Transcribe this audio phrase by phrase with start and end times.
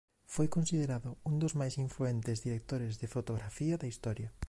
[0.33, 4.29] Foi considerado un dos máis influentes directores de fotografía da historia.